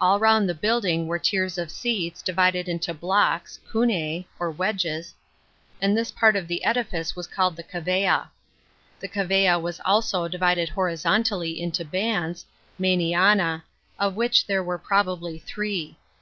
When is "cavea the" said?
7.62-9.08